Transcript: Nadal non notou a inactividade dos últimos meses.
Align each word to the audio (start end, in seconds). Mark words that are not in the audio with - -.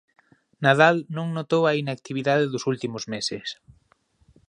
Nadal 0.65 0.95
non 1.17 1.27
notou 1.37 1.61
a 1.65 1.73
inactividade 1.83 2.45
dos 2.53 2.63
últimos 2.71 3.03
meses. 3.13 3.47